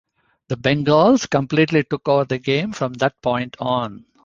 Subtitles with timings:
[0.47, 4.05] The Bengals completely took over the game from that point on.